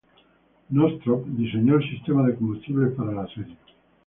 Northrop 0.71 1.27
diseñó 1.27 1.75
el 1.75 1.87
sistema 1.87 2.25
de 2.25 2.33
combustible 2.33 2.87
para 2.87 3.11
la 3.11 3.27
serie. 3.35 3.55